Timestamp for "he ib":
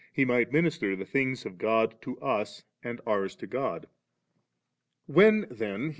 5.79-5.89